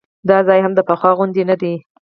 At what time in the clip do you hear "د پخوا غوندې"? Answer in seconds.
0.75-1.43